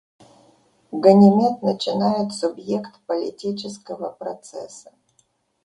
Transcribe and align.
Ганимед 0.93 1.61
начинает 1.61 2.33
субъект 2.33 2.99
политического 3.05 4.09
процесса. 4.09 4.91